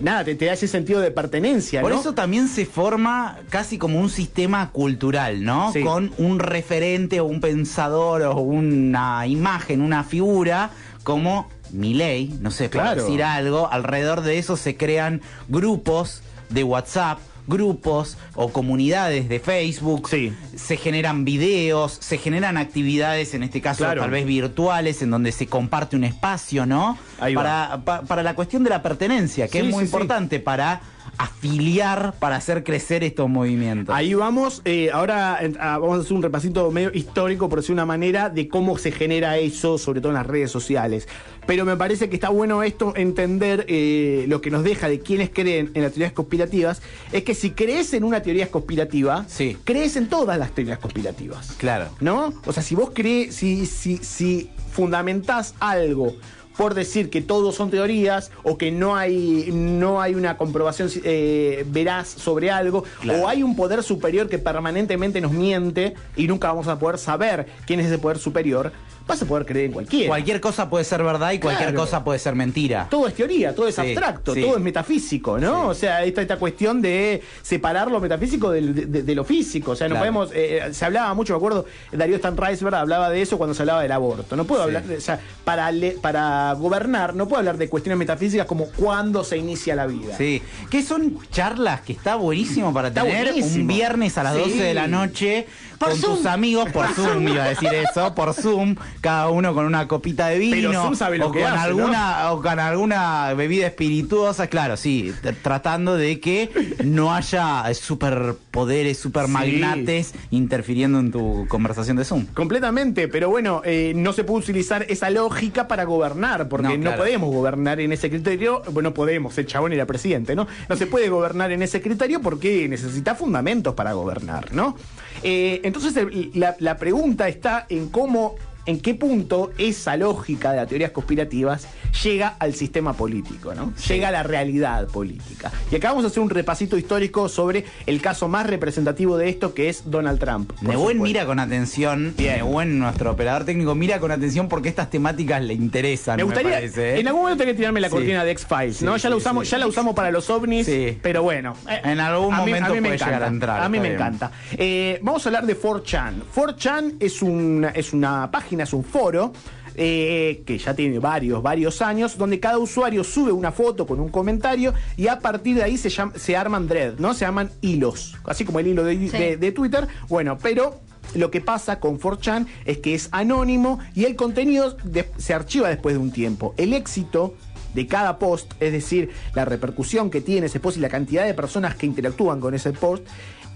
nada, 0.00 0.24
te, 0.24 0.34
te 0.34 0.46
da 0.46 0.52
ese 0.54 0.68
sentido 0.68 1.00
de 1.00 1.10
pertenencia, 1.10 1.80
Por 1.80 1.92
¿no? 1.92 2.00
eso 2.00 2.14
también 2.14 2.48
se 2.48 2.66
forma 2.66 3.38
casi 3.50 3.78
como 3.78 4.00
un 4.00 4.10
sistema 4.10 4.70
cultural, 4.70 5.44
¿no? 5.44 5.72
Sí. 5.72 5.82
Con 5.82 6.12
un 6.18 6.38
referente 6.38 7.20
o 7.20 7.24
un 7.24 7.40
pensador 7.40 8.22
o 8.22 8.36
una 8.40 9.26
imagen, 9.26 9.80
una 9.80 10.04
figura 10.04 10.70
como 11.02 11.48
Milei, 11.70 12.28
no 12.40 12.50
sé, 12.50 12.68
para 12.68 12.84
Claro. 12.92 13.02
decir 13.04 13.22
algo, 13.22 13.68
alrededor 13.70 14.22
de 14.22 14.38
eso 14.38 14.56
se 14.56 14.76
crean 14.76 15.20
grupos 15.48 16.22
de 16.50 16.62
WhatsApp, 16.64 17.18
grupos 17.46 18.16
o 18.34 18.50
comunidades 18.50 19.28
de 19.28 19.40
Facebook, 19.40 20.08
Sí. 20.08 20.32
se 20.56 20.76
generan 20.76 21.24
videos, 21.24 21.96
se 22.00 22.18
generan 22.18 22.56
actividades, 22.56 23.34
en 23.34 23.42
este 23.42 23.60
caso 23.60 23.84
Claro. 23.84 24.02
tal 24.02 24.10
vez 24.10 24.24
virtuales, 24.26 25.02
en 25.02 25.10
donde 25.10 25.32
se 25.32 25.46
comparte 25.46 25.96
un 25.96 26.04
espacio, 26.04 26.66
¿no? 26.66 26.96
Ahí 27.20 27.34
va. 27.34 27.42
para, 27.42 27.84
pa- 27.84 28.02
para 28.02 28.22
la 28.22 28.34
cuestión 28.34 28.64
de 28.64 28.70
la 28.70 28.82
pertenencia, 28.82 29.48
que 29.48 29.60
Sí, 29.60 29.66
es 29.66 29.72
muy 29.72 29.84
sí. 29.84 29.86
importante 29.86 30.40
para 30.40 30.80
afiliar, 31.18 32.14
para 32.18 32.36
hacer 32.36 32.64
crecer 32.64 33.04
estos 33.04 33.28
movimientos. 33.28 33.94
Ahí 33.94 34.14
vamos, 34.14 34.62
eh, 34.64 34.90
ahora 34.92 35.38
en- 35.40 35.56
ah, 35.60 35.78
vamos 35.78 35.98
a 35.98 36.00
hacer 36.02 36.12
un 36.14 36.22
repasito 36.22 36.70
medio 36.70 36.90
histórico, 36.94 37.48
por 37.48 37.60
decir 37.60 37.72
una 37.72 37.86
manera, 37.86 38.30
de 38.30 38.48
cómo 38.48 38.78
se 38.78 38.92
genera 38.92 39.36
eso, 39.38 39.78
sobre 39.78 40.00
todo 40.00 40.10
en 40.12 40.16
las 40.16 40.26
redes 40.26 40.50
sociales. 40.50 41.08
Pero 41.46 41.64
me 41.64 41.76
parece 41.76 42.08
que 42.08 42.14
está 42.16 42.30
bueno 42.30 42.62
esto, 42.62 42.94
entender 42.96 43.66
eh, 43.68 44.24
lo 44.28 44.40
que 44.40 44.50
nos 44.50 44.64
deja 44.64 44.88
de 44.88 45.00
quienes 45.00 45.30
creen 45.30 45.70
en 45.74 45.82
las 45.82 45.92
teorías 45.92 46.12
conspirativas, 46.12 46.80
es 47.12 47.22
que 47.22 47.34
si 47.34 47.50
crees 47.50 47.92
en 47.92 48.04
una 48.04 48.22
teoría 48.22 48.50
conspirativa, 48.50 49.24
Sí. 49.28 49.56
crees 49.64 49.96
en 49.96 50.08
todas 50.08 50.38
las 50.38 50.52
teorías 50.52 50.78
conspirativas. 50.78 51.52
Claro. 51.58 51.88
¿No? 52.00 52.32
O 52.46 52.52
sea, 52.52 52.62
si 52.62 52.74
vos 52.74 52.90
crees, 52.94 53.34
si, 53.34 53.66
si, 53.66 53.98
si 53.98 54.50
fundamentás 54.72 55.54
algo 55.60 56.14
por 56.56 56.74
decir 56.74 57.10
que 57.10 57.20
todos 57.20 57.54
son 57.54 57.70
teorías 57.70 58.30
o 58.42 58.56
que 58.58 58.70
no 58.70 58.96
hay, 58.96 59.50
no 59.52 60.00
hay 60.00 60.14
una 60.14 60.36
comprobación 60.36 60.88
eh, 61.04 61.64
veraz 61.68 62.08
sobre 62.08 62.50
algo 62.50 62.84
Claro. 63.00 63.22
o 63.22 63.28
hay 63.28 63.42
un 63.42 63.56
poder 63.56 63.82
superior 63.82 64.28
que 64.28 64.38
permanentemente 64.38 65.20
nos 65.20 65.32
miente 65.32 65.94
y 66.16 66.26
nunca 66.28 66.48
vamos 66.48 66.68
a 66.68 66.78
poder 66.78 66.98
saber 66.98 67.46
quién 67.66 67.80
es 67.80 67.86
ese 67.86 67.98
poder 67.98 68.18
superior, 68.18 68.72
vas 69.06 69.20
a 69.20 69.26
poder 69.26 69.44
creer 69.44 69.66
en 69.66 69.72
cualquiera. 69.72 70.08
Cualquier 70.08 70.40
cosa 70.40 70.70
puede 70.70 70.84
ser 70.84 71.02
verdad 71.02 71.32
y 71.32 71.38
cualquier 71.38 71.70
Claro. 71.70 71.84
cosa 71.84 72.02
puede 72.04 72.18
ser 72.18 72.34
mentira. 72.34 72.86
Todo 72.90 73.06
es 73.06 73.14
teoría, 73.14 73.54
todo 73.54 73.68
es 73.68 73.74
Sí, 73.74 73.80
abstracto, 73.82 74.32
sí. 74.34 74.40
todo 74.42 74.56
es 74.56 74.62
metafísico, 74.62 75.38
¿no? 75.38 75.68
O 75.68 75.74
sea, 75.74 76.02
esta, 76.04 76.22
esta 76.22 76.36
cuestión 76.38 76.80
de 76.80 77.22
separar 77.42 77.90
lo 77.90 78.00
metafísico 78.00 78.50
del- 78.50 78.90
de, 78.90 79.02
de- 79.02 79.14
lo 79.14 79.24
físico. 79.24 79.72
O 79.72 79.76
sea, 79.76 79.88
no 79.88 79.94
Claro. 79.96 80.02
podemos. 80.12 80.30
eh, 80.34 80.68
se 80.72 80.84
hablaba 80.84 81.12
mucho, 81.14 81.32
me 81.34 81.36
acuerdo, 81.36 81.66
Darío 81.92 82.16
Stanreisberg 82.18 82.74
hablaba 82.74 83.10
de 83.10 83.20
eso 83.22 83.36
cuando 83.36 83.54
se 83.54 83.62
hablaba 83.62 83.82
del 83.82 83.92
aborto. 83.92 84.36
No 84.36 84.44
puedo 84.44 84.62
hablar, 84.62 84.84
de- 84.84 84.96
o 84.96 85.00
sea, 85.00 85.20
para, 85.44 85.70
le- 85.70 85.92
para 85.92 86.52
gobernar, 86.54 87.14
no 87.14 87.28
puedo 87.28 87.38
hablar 87.40 87.58
de 87.58 87.68
cuestiones 87.68 87.98
metafísicas 87.98 88.46
como 88.46 88.66
cuándo 88.70 89.22
se 89.22 89.36
inicia 89.36 89.74
la 89.76 89.86
vida. 89.86 90.16
Sí, 90.16 90.40
que 90.70 90.82
son 90.82 91.18
charlas 91.30 91.82
que 91.82 91.92
está 91.92 92.16
buenísimo 92.16 92.72
para 92.72 92.88
Está 92.88 93.02
tener 93.02 93.24
buenísimo. 93.32 93.60
un 93.62 93.66
viernes 93.66 94.16
a 94.18 94.22
las 94.22 94.34
Sí. 94.34 94.40
12 94.40 94.62
de 94.62 94.74
la 94.74 94.86
noche 94.86 95.46
Por 95.78 95.90
con 95.90 95.98
Zoom. 95.98 96.16
tus 96.16 96.26
amigos, 96.26 96.70
por 96.70 96.86
Zoom 96.94 97.28
iba 97.28 97.44
a 97.44 97.48
decir 97.48 97.68
eso, 97.74 98.14
por 98.14 98.32
Zoom, 98.34 98.76
cada 99.04 99.28
uno 99.28 99.52
con 99.52 99.66
una 99.66 99.86
copita 99.86 100.28
de 100.28 100.38
vino 100.38 100.70
Pero 100.70 100.94
sabe 100.94 101.18
lo 101.18 101.28
o 101.28 101.32
que 101.32 101.42
con 101.42 101.52
hace, 101.52 101.66
alguna 101.66 102.32
o 102.32 102.40
con 102.40 102.58
alguna 102.58 103.34
bebida 103.34 103.66
espirituosa, 103.66 104.46
claro, 104.46 104.78
sí, 104.78 105.12
tratando 105.42 105.94
de 105.98 106.20
que 106.20 106.48
no 106.82 107.12
haya 107.14 107.64
superpoderes, 107.74 108.98
supermagnates 108.98 110.14
interfiriendo 110.30 110.98
en 111.00 111.12
tu 111.12 111.46
conversación 111.48 111.98
de 111.98 112.06
Zoom. 112.06 112.24
Completamente, 112.32 113.06
pero 113.08 113.28
bueno, 113.28 113.60
eh, 113.64 113.92
no 113.94 114.14
se 114.14 114.24
puede 114.24 114.40
utilizar 114.44 114.86
esa 114.88 115.10
lógica 115.10 115.68
para 115.68 115.84
gobernar, 115.84 116.48
porque 116.48 116.68
No, 116.68 116.76
no, 116.76 116.80
claro. 116.84 116.96
podemos 116.98 117.30
gobernar 117.34 117.80
en 117.80 117.92
ese 117.92 118.08
criterio. 118.08 118.62
Bueno, 118.72 118.94
podemos, 118.94 119.36
el 119.36 119.44
chabón 119.46 119.74
era 119.74 119.84
presidente, 119.84 120.34
¿no? 120.34 120.46
No 120.68 120.76
se 120.76 120.86
puede 120.86 121.10
gobernar 121.10 121.52
en 121.52 121.62
ese 121.62 121.82
criterio 121.82 122.22
porque 122.22 122.66
necesita 122.70 123.14
fundamentos 123.14 123.74
para 123.74 123.92
gobernar, 123.92 124.54
¿no? 124.54 124.76
Eh, 125.22 125.60
entonces, 125.64 125.94
el- 125.96 126.30
la, 126.34 126.56
la 126.58 126.78
pregunta 126.78 127.28
está 127.28 127.66
en 127.68 127.88
cómo. 127.90 128.36
¿En 128.66 128.80
qué 128.80 128.94
punto 128.94 129.52
esa 129.58 129.96
lógica 129.96 130.50
de 130.52 130.56
las 130.58 130.68
teorías 130.68 130.90
conspirativas 130.90 131.66
llega 132.02 132.34
al 132.38 132.54
sistema 132.54 132.94
político, 132.94 133.54
¿no? 133.54 133.72
Llega 133.88 134.08
a 134.08 134.10
la 134.10 134.22
realidad 134.22 134.86
política. 134.88 135.52
Y 135.70 135.76
acá 135.76 135.88
vamos 135.90 136.04
a 136.04 136.08
hacer 136.08 136.22
un 136.22 136.30
repasito 136.30 136.76
histórico 136.78 137.28
sobre 137.28 137.64
el 137.86 138.00
caso 138.00 138.26
más 138.28 138.46
representativo 138.46 139.16
de 139.16 139.28
esto, 139.28 139.54
que 139.54 139.68
es 139.68 139.90
Donald 139.90 140.18
Trump. 140.18 140.52
Nebuen 140.62 141.00
mira 141.02 141.26
con 141.26 141.38
atención. 141.38 142.14
Nebuen, 142.16 142.78
nuestro 142.78 143.10
operador 143.12 143.44
técnico, 143.44 143.74
mira 143.74 144.00
con 144.00 144.10
atención 144.10 144.48
porque 144.48 144.68
estas 144.70 144.90
temáticas 144.90 145.42
le 145.42 145.54
interesan. 145.54 146.16
Me 146.16 146.22
gustaría, 146.22 146.52
parece, 146.52 146.96
¿eh? 146.96 147.00
en 147.00 147.06
algún 147.08 147.22
momento 147.22 147.38
tenés 147.42 147.54
que 147.54 147.58
tirarme 147.58 147.80
la 147.80 147.88
Sí. 147.88 147.94
cortina 147.94 148.24
de 148.24 148.30
X-Files, 148.32 148.82
¿no? 148.82 148.94
Sí, 148.96 149.02
ya 149.02 149.10
la 149.10 149.16
usamos, 149.16 149.50
ya 149.50 149.58
la 149.58 149.66
usamos 149.66 149.94
para 149.94 150.10
los 150.10 150.28
ovnis, 150.30 150.66
Sí. 150.66 150.98
pero 151.02 151.22
bueno. 151.22 151.54
eh, 151.68 151.80
En 151.84 152.00
algún 152.00 152.32
a 152.34 152.38
mí- 152.44 152.50
momento 152.52 152.66
a 152.66 152.74
mí 152.74 152.74
me 152.76 152.80
puede 152.82 152.94
encanta, 152.94 153.06
llegar 153.06 153.22
a 153.22 153.26
entrar, 153.28 153.62
A 153.62 153.68
mí 153.68 153.78
me 153.78 153.82
bien. 153.88 153.94
encanta. 153.94 154.30
Eh, 154.52 154.98
vamos 155.02 155.24
a 155.24 155.28
hablar 155.28 155.46
de 155.46 155.54
4chan. 155.54 156.22
4chan 156.34 156.94
es 157.00 157.20
una, 157.22 157.68
es 157.70 157.92
una 157.92 158.30
página, 158.30 158.53
es 158.62 158.72
un 158.72 158.84
foro 158.84 159.32
eh, 159.76 160.42
que 160.46 160.56
ya 160.58 160.74
tiene 160.74 161.00
varios, 161.00 161.42
varios 161.42 161.82
años, 161.82 162.16
donde 162.16 162.38
cada 162.38 162.58
usuario 162.58 163.02
sube 163.02 163.32
una 163.32 163.50
foto 163.50 163.86
con 163.86 163.98
un 163.98 164.08
comentario 164.08 164.72
y 164.96 165.08
a 165.08 165.18
partir 165.18 165.56
de 165.56 165.64
ahí 165.64 165.76
se, 165.76 165.88
llama- 165.90 166.12
se 166.16 166.36
arman 166.36 166.68
thread, 166.68 166.94
¿no? 166.98 167.12
Se 167.12 167.24
llaman 167.24 167.50
hilos, 167.60 168.14
así 168.24 168.44
como 168.44 168.60
el 168.60 168.68
hilo 168.68 168.84
de, 168.84 168.94
Sí. 168.94 169.08
de- 169.18 169.36
de 169.36 169.52
Twitter. 169.52 169.88
Bueno, 170.08 170.38
pero 170.40 170.78
lo 171.16 171.30
que 171.32 171.40
pasa 171.40 171.80
con 171.80 171.98
4chan 171.98 172.46
es 172.64 172.78
que 172.78 172.94
es 172.94 173.08
anónimo 173.10 173.80
y 173.96 174.04
el 174.04 174.14
contenido 174.14 174.76
de- 174.84 175.10
se 175.18 175.34
archiva 175.34 175.68
después 175.68 175.96
de 175.96 176.00
un 176.00 176.12
tiempo. 176.12 176.54
El 176.56 176.72
éxito 176.72 177.34
de 177.74 177.88
cada 177.88 178.20
post, 178.20 178.52
es 178.60 178.70
decir, 178.72 179.10
la 179.34 179.44
repercusión 179.44 180.08
que 180.08 180.20
tiene 180.20 180.46
ese 180.46 180.60
post 180.60 180.76
y 180.76 180.80
la 180.80 180.88
cantidad 180.88 181.26
de 181.26 181.34
personas 181.34 181.74
que 181.74 181.86
interactúan 181.86 182.38
con 182.38 182.54
ese 182.54 182.70
post, 182.72 183.04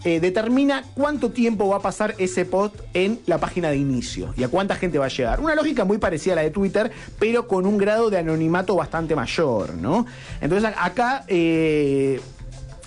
eh, 0.04 0.20
determina 0.20 0.84
cuánto 0.94 1.30
tiempo 1.30 1.68
va 1.68 1.76
a 1.76 1.80
pasar 1.80 2.14
ese 2.18 2.44
post 2.44 2.76
en 2.94 3.20
la 3.26 3.38
página 3.38 3.70
de 3.70 3.76
inicio 3.76 4.32
y 4.36 4.44
a 4.44 4.48
cuánta 4.48 4.74
gente 4.74 4.98
va 4.98 5.06
a 5.06 5.08
llegar. 5.08 5.40
Una 5.40 5.54
lógica 5.54 5.84
muy 5.84 5.98
parecida 5.98 6.34
a 6.34 6.36
la 6.36 6.42
de 6.42 6.50
Twitter, 6.50 6.90
pero 7.18 7.48
con 7.48 7.66
un 7.66 7.78
grado 7.78 8.10
de 8.10 8.18
anonimato 8.18 8.76
bastante 8.76 9.14
mayor, 9.14 9.74
¿no? 9.74 10.06
Entonces 10.40 10.70
acá... 10.76 11.24
eh, 11.28 12.20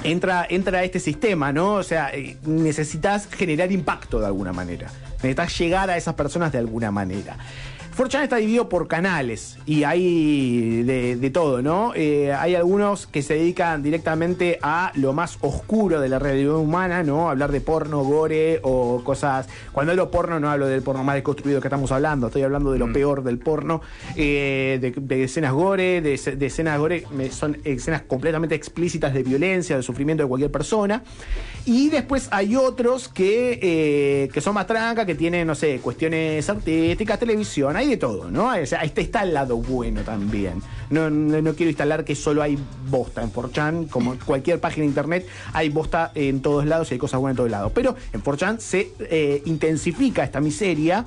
entra, 0.04 0.46
entra 0.50 0.84
este 0.84 1.00
sistema, 1.00 1.52
¿no? 1.52 1.74
O 1.74 1.84
sea, 1.84 2.10
eh, 2.14 2.38
necesitas 2.46 3.28
generar 3.28 3.72
impacto 3.72 4.20
de 4.20 4.26
alguna 4.26 4.54
manera. 4.54 4.88
Necesitas 5.18 5.58
llegar 5.60 5.90
a 5.90 5.98
esas 5.98 6.16
personas 6.16 6.52
de 6.52 6.58
alguna 6.58 6.92
manera. 6.92 7.38
4chan 8.02 8.24
está 8.24 8.38
dividido 8.38 8.68
por 8.68 8.88
canales 8.88 9.60
y 9.68 9.84
hay 9.84 10.82
de, 10.82 11.16
de 11.18 11.30
todo, 11.30 11.62
¿no? 11.62 11.94
Eh, 11.96 12.34
hay 12.34 12.56
algunos 12.56 13.06
que 13.06 13.22
se 13.22 13.36
dedican 13.36 13.84
directamente 13.84 14.58
a 14.64 14.92
lo 14.96 15.14
más 15.14 15.38
oscuro 15.42 16.02
de 16.02 16.10
la 16.10 16.18
realidad 16.18 16.56
humana, 16.56 17.04
¿no? 17.04 17.30
Hablar 17.30 17.52
de 17.52 17.62
porno, 17.62 18.04
gore 18.04 18.60
o 18.64 19.04
cosas. 19.04 19.48
Cuando 19.72 19.92
hablo 19.92 20.10
porno, 20.10 20.40
no 20.40 20.50
hablo 20.50 20.66
del 20.66 20.82
porno 20.82 21.04
más 21.04 21.14
deconstruido 21.14 21.62
que 21.62 21.68
estamos 21.68 21.92
hablando, 21.92 22.28
estoy 22.28 22.42
hablando 22.42 22.72
de 22.72 22.80
lo 22.80 22.92
peor 22.92 23.24
del 23.24 23.38
porno, 23.38 23.82
eh, 24.16 24.80
de, 24.82 24.94
de 24.98 25.24
escenas 25.26 25.54
gore, 25.54 26.02
de, 26.02 26.14
escenas 26.16 26.80
gore, 26.80 27.06
me- 27.12 27.30
son 27.30 27.60
escenas 27.64 28.02
completamente 28.02 28.56
explícitas 28.56 29.14
de 29.14 29.22
violencia, 29.22 29.78
de 29.78 29.84
sufrimiento 29.84 30.24
de 30.24 30.30
cualquier 30.30 30.50
persona. 30.52 31.04
Y 31.66 31.90
después 31.90 32.30
hay 32.32 32.56
otros 32.56 33.08
que, 33.10 33.60
eh, 33.62 34.30
que 34.34 34.42
son 34.42 34.56
más 34.56 34.66
tranca, 34.66 35.06
que 35.06 35.14
tienen, 35.14 35.46
no 35.46 35.54
sé, 35.54 35.78
cuestiones 35.84 36.50
artísticas, 36.50 37.20
televisión, 37.20 37.76
hay 37.76 37.91
todo, 37.98 38.30
¿no? 38.30 38.54
O 38.54 38.66
sea, 38.66 38.82
este 38.82 39.02
está 39.02 39.24
el 39.24 39.34
lado 39.34 39.58
bueno 39.58 40.02
también. 40.02 40.62
No, 40.90 41.10
no, 41.10 41.42
no 41.42 41.54
quiero 41.56 41.70
instalar 41.70 42.04
que 42.04 42.16
solo 42.16 42.42
hay 42.42 42.58
bosta 42.90 43.22
en 43.22 43.32
4chan, 43.32 43.90
como 43.90 44.18
cualquier 44.20 44.60
página 44.60 44.84
de 44.84 44.88
internet, 44.88 45.28
hay 45.54 45.70
bosta 45.70 46.12
en 46.16 46.42
todos 46.42 46.66
lados 46.66 46.92
y 46.92 46.96
hay 46.96 47.00
cosas 47.00 47.20
buenas 47.20 47.34
en 47.34 47.38
todos 47.38 47.52
lados. 47.52 47.72
Pero 47.74 47.96
en 48.14 48.24
4chan 48.24 48.60
se 48.60 48.92
eh, 49.00 49.42
intensifica 49.46 50.24
esta 50.24 50.40
miseria 50.42 51.06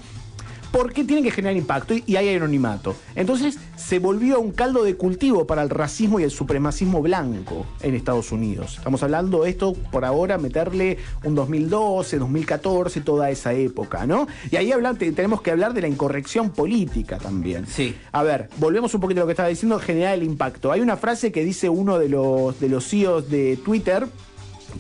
porque 0.75 1.05
tienen 1.05 1.23
que 1.23 1.31
generar 1.31 1.57
impacto 1.57 1.95
y, 1.95 2.03
y 2.05 2.17
hay 2.17 2.35
anonimato. 2.35 2.97
Entonces 3.15 3.59
se 3.77 4.01
volvió 4.01 4.41
un 4.41 4.51
caldo 4.51 4.83
de 4.83 4.97
cultivo 4.97 5.47
para 5.47 5.63
el 5.63 5.71
racismo 5.71 6.19
y 6.19 6.25
el 6.25 6.33
supremacismo 6.33 7.01
blanco 7.01 7.65
en 7.81 7.95
Estados 7.95 8.33
Unidos. 8.33 8.75
Estamos 8.79 9.01
hablando 9.05 9.45
de 9.45 9.51
esto 9.51 9.75
por 9.93 10.05
ahora, 10.05 10.37
meterle 10.37 10.99
un 11.23 11.37
2012, 11.37 12.19
2014, 12.19 13.01
toda 13.03 13.31
esa 13.31 13.53
época, 13.53 14.05
¿no? 14.05 14.27
Y 14.51 14.57
ahí 14.57 14.73
hablan- 14.73 14.99
tenemos 14.99 15.43
que 15.43 15.53
hablar 15.53 15.75
de 15.75 15.83
la 15.83 15.87
incorrección 15.87 16.51
política 16.51 17.19
también. 17.19 17.69
Sí. 17.69 17.95
A 18.11 18.25
ver, 18.25 18.49
volvemos 18.57 18.93
un 18.95 19.01
poquito 19.01 19.21
a 19.21 19.23
lo 19.23 19.27
que 19.29 19.33
estaba 19.35 19.49
diciendo, 19.49 19.79
generar 19.79 20.15
el 20.15 20.25
impacto. 20.25 20.73
Hay 20.73 20.81
una 20.81 20.97
frase 20.97 21.31
que 21.31 21.45
dice 21.45 21.69
uno 21.69 22.01
de 22.01 22.09
los, 22.09 22.59
de 22.59 22.69
los 22.69 22.85
CEOs 22.89 23.31
de 23.31 23.57
Twitter, 23.65 24.09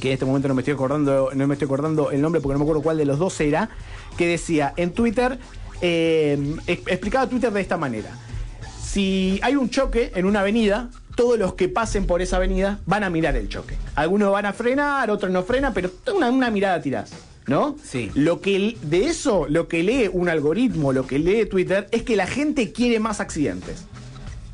que 0.01 0.09
en 0.09 0.15
este 0.15 0.25
momento 0.25 0.49
no 0.49 0.55
me 0.55 0.63
estoy 0.63 0.75
acordando, 0.75 1.31
no 1.37 1.47
me 1.47 1.55
estoy 1.55 1.67
acordando 1.67 2.11
el 2.11 2.21
nombre 2.21 2.41
porque 2.41 2.55
no 2.55 2.59
me 2.59 2.65
acuerdo 2.65 2.83
cuál 2.83 2.97
de 2.97 3.05
los 3.05 3.21
dos 3.21 3.41
era, 3.41 3.71
que 4.19 4.27
decía 4.27 4.75
en 4.77 4.91
Twitter, 4.93 5.39
eh, 5.87 6.57
ex- 6.67 6.88
explicaba 6.88 7.29
Twitter 7.29 7.53
de 7.53 7.61
esta 7.61 7.76
manera. 7.76 8.09
Si 8.83 9.38
hay 9.43 9.55
un 9.57 9.69
choque 9.69 10.12
en 10.14 10.25
una 10.25 10.41
avenida, 10.41 10.88
todos 11.14 11.38
los 11.38 11.55
que 11.55 11.69
pasen 11.69 12.07
por 12.07 12.23
esa 12.23 12.37
avenida 12.37 12.79
van 12.87 13.05
a 13.05 13.11
mirar 13.11 13.37
el 13.37 13.49
choque. 13.50 13.76
Algunos 13.95 14.33
van 14.33 14.47
a 14.47 14.53
frenar, 14.55 15.11
otros 15.11 15.31
no 15.31 15.43
frenan, 15.43 15.75
pero 15.75 15.91
una, 16.14 16.31
una 16.31 16.50
mirada 16.50 16.81
tirás. 16.81 17.12
¿No? 17.47 17.76
Sí. 17.85 18.11
Lo 18.14 18.41
que 18.41 18.79
de 18.81 19.05
eso, 19.05 19.47
lo 19.50 19.69
que 19.69 19.83
lee 19.83 20.09
un 20.11 20.31
algoritmo, 20.31 20.95
lo 20.95 21.07
que 21.07 21.19
lee 21.19 21.45
Twitter, 21.45 21.87
es 21.93 22.03
que 22.03 22.17
la 22.17 22.26
gente 22.26 22.73
quiere 22.73 22.99
más 23.00 23.21
accidentes. 23.21 23.85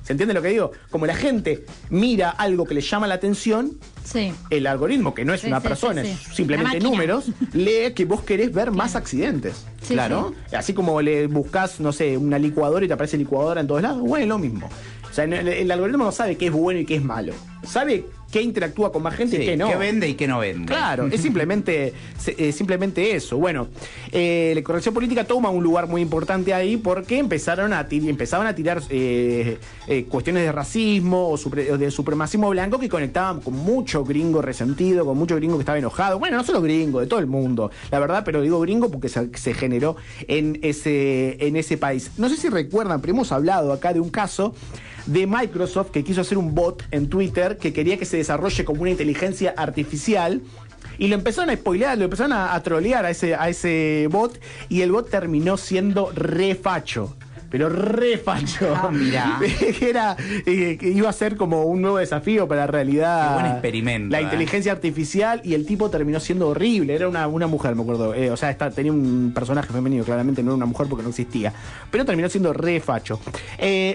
¿Se 0.02 0.12
entiende 0.14 0.34
lo 0.34 0.42
que 0.42 0.48
digo? 0.48 0.72
Como 0.90 1.06
la 1.06 1.14
gente 1.14 1.64
mira 1.88 2.30
algo 2.30 2.64
que 2.64 2.74
le 2.74 2.80
llama 2.80 3.06
la 3.06 3.14
atención, 3.14 3.78
Sí. 4.02 4.32
el 4.50 4.66
algoritmo, 4.66 5.14
que 5.14 5.24
no 5.24 5.32
es 5.34 5.42
Sí, 5.42 5.46
una 5.46 5.60
sí, 5.60 5.68
persona, 5.68 6.02
sí, 6.02 6.08
es 6.10 6.34
simplemente 6.34 6.80
números, 6.80 7.26
lee 7.52 7.92
que 7.94 8.06
vos 8.06 8.22
querés 8.24 8.52
ver 8.52 8.72
más 8.72 8.96
accidentes. 8.96 9.64
Sí, 9.90 9.94
claro. 9.94 10.32
Así 10.56 10.72
como 10.72 11.02
le 11.02 11.26
buscas, 11.26 11.80
no 11.80 11.92
sé, 11.92 12.16
una 12.16 12.38
licuadora 12.38 12.84
y 12.84 12.88
te 12.88 12.94
aparece 12.94 13.16
licuadora 13.18 13.60
en 13.60 13.66
todos 13.66 13.82
lados, 13.82 14.00
bueno, 14.00 14.22
es 14.22 14.28
lo 14.28 14.38
mismo. 14.38 14.68
O 15.10 15.12
sea, 15.12 15.24
el, 15.24 15.32
el 15.32 15.70
algoritmo 15.70 16.04
no 16.04 16.12
sabe 16.12 16.36
qué 16.36 16.46
es 16.46 16.52
bueno 16.52 16.80
y 16.80 16.86
qué 16.86 16.96
es 16.96 17.04
malo. 17.04 17.32
Sabe 17.64 18.06
qué 18.30 18.42
interactúa 18.42 18.92
con 18.92 19.02
más 19.02 19.14
gente 19.14 19.36
Sí, 19.36 19.42
y 19.42 19.46
qué 19.46 19.56
no. 19.56 19.68
¿Qué 19.68 19.76
vende 19.76 20.08
y 20.08 20.14
qué 20.14 20.26
no 20.28 20.38
vende? 20.38 20.66
Claro, 20.66 21.06
es 21.06 21.20
simplemente, 21.22 21.92
se- 22.18 22.34
eh, 22.38 22.52
simplemente 22.52 23.14
eso. 23.14 23.36
Bueno, 23.38 23.68
eh, 24.12 24.52
la 24.54 24.62
corrección 24.62 24.94
política 24.94 25.24
toma 25.24 25.50
un 25.50 25.62
lugar 25.62 25.86
muy 25.88 26.00
importante 26.02 26.54
ahí 26.54 26.76
porque 26.76 27.18
empezaron 27.18 27.72
a 27.72 27.86
empezaban 27.90 28.46
a 28.46 28.54
tirar 28.54 28.82
eh, 28.90 29.58
eh, 29.88 30.04
cuestiones 30.04 30.44
de 30.44 30.52
racismo 30.52 31.28
o, 31.28 31.36
supre- 31.36 31.70
o 31.72 31.78
de 31.78 31.90
supremacismo 31.90 32.50
blanco 32.50 32.78
que 32.78 32.88
conectaban 32.88 33.40
con 33.40 33.54
mucho 33.54 34.04
gringo 34.04 34.40
resentido, 34.42 35.04
con 35.04 35.18
mucho 35.18 35.36
gringo 35.36 35.56
que 35.56 35.62
estaba 35.62 35.78
enojado. 35.78 36.18
Bueno, 36.18 36.36
no 36.36 36.44
solo 36.44 36.62
gringo, 36.62 37.00
de 37.00 37.06
todo 37.06 37.20
el 37.20 37.26
mundo, 37.26 37.70
la 37.90 37.98
verdad, 37.98 38.22
pero 38.24 38.42
digo 38.42 38.60
gringo 38.60 38.90
porque 38.90 39.08
se, 39.08 39.28
se 39.36 39.54
generó 39.54 39.96
en 40.28 40.58
ese, 40.62 41.36
en 41.46 41.56
ese 41.56 41.76
país. 41.76 42.10
No 42.16 42.28
sé 42.28 42.36
si 42.36 42.48
recuerdan, 42.48 43.00
pero 43.00 43.12
hemos 43.12 43.32
hablado 43.32 43.72
acá 43.72 43.92
de 43.92 44.00
un 44.00 44.10
caso 44.10 44.54
de 45.06 45.26
Microsoft 45.26 45.90
que 45.90 46.04
quiso 46.04 46.20
hacer 46.20 46.38
un 46.38 46.54
bot 46.54 46.84
en 46.90 47.08
Twitter 47.08 47.56
que 47.56 47.72
quería 47.72 47.98
que 47.98 48.04
se 48.04 48.16
desarrolle 48.16 48.64
como 48.64 48.82
una 48.82 48.90
inteligencia 48.90 49.54
artificial. 49.56 50.42
Y 50.98 51.08
lo 51.08 51.14
empezaron 51.14 51.50
a 51.50 51.56
spoilear, 51.56 51.96
lo 51.96 52.04
empezaron 52.04 52.32
a, 52.32 52.62
trolear 52.62 53.06
a 53.06 53.10
ese, 53.10 53.34
a 53.34 53.48
ese 53.48 54.08
bot 54.10 54.38
y 54.68 54.82
el 54.82 54.92
bot 54.92 55.08
terminó 55.08 55.56
siendo 55.56 56.10
re 56.14 56.54
facho. 56.54 57.16
Pero 57.50 57.68
re 57.68 58.16
facho. 58.18 58.72
Ah, 58.74 58.90
mirá. 58.90 59.38
que 59.78 59.90
era, 59.90 60.16
eh, 60.46 60.76
que 60.78 60.88
iba 60.88 61.08
a 61.08 61.12
ser 61.12 61.36
como 61.36 61.64
un 61.64 61.82
nuevo 61.82 61.98
desafío 61.98 62.46
para 62.46 62.62
la 62.62 62.66
realidad. 62.68 63.28
Qué 63.28 63.34
buen 63.42 63.52
experimento, 63.52 64.12
La 64.12 64.20
eh. 64.20 64.22
inteligencia 64.22 64.72
artificial 64.72 65.40
y 65.44 65.54
el 65.54 65.66
tipo 65.66 65.90
terminó 65.90 66.20
siendo 66.20 66.48
horrible. 66.48 66.94
Era 66.94 67.08
una, 67.08 67.26
una 67.26 67.46
mujer, 67.46 67.74
me 67.74 67.82
acuerdo. 67.82 68.14
Eh, 68.14 68.30
o 68.30 68.36
sea, 68.36 68.50
está- 68.50 68.70
tenía 68.70 68.92
un 68.92 69.32
personaje 69.34 69.72
femenino, 69.72 70.04
claramente 70.04 70.42
no 70.42 70.50
era 70.50 70.56
una 70.56 70.66
mujer 70.66 70.86
porque 70.88 71.02
no 71.02 71.08
existía. 71.10 71.52
Pero 71.90 72.04
terminó 72.04 72.28
siendo 72.28 72.52
re 72.52 72.80
facho. 72.80 73.20